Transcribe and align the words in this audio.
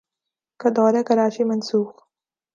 کا 0.59 0.69
دورہ 0.77 1.01
کراچی 1.07 1.43
منسوخ 1.49 1.89